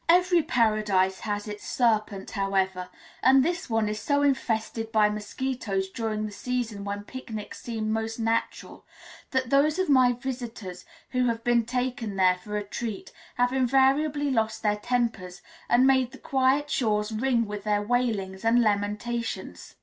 Every 0.09 0.41
paradise 0.41 1.19
has 1.19 1.47
its 1.47 1.63
serpent, 1.63 2.31
however, 2.31 2.89
and 3.21 3.45
this 3.45 3.69
one 3.69 3.87
is 3.87 3.99
so 3.99 4.23
infested 4.23 4.91
by 4.91 5.09
mosquitoes 5.11 5.89
during 5.89 6.25
the 6.25 6.31
season 6.31 6.83
when 6.83 7.03
picnics 7.03 7.61
seem 7.61 7.91
most 7.91 8.17
natural, 8.17 8.83
that 9.29 9.51
those 9.51 9.77
of 9.77 9.89
my 9.89 10.13
visitors 10.13 10.85
who 11.11 11.27
have 11.27 11.43
been 11.43 11.67
taken 11.67 12.15
there 12.15 12.39
for 12.43 12.57
a 12.57 12.63
treat 12.63 13.11
have 13.35 13.53
invariably 13.53 14.31
lost 14.31 14.63
their 14.63 14.77
tempers, 14.77 15.43
and 15.69 15.85
made 15.85 16.13
the 16.13 16.17
quiet 16.17 16.71
shores 16.71 17.11
ring 17.11 17.45
with 17.45 17.63
their 17.63 17.83
wailing 17.83 18.39
and 18.43 18.63
lamentations. 18.63 19.75